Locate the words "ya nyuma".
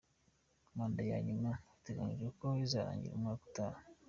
1.11-1.49